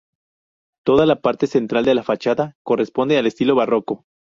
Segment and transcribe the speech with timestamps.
[0.83, 4.07] Toda la parte central de la fachada corresponde al estilo barroco.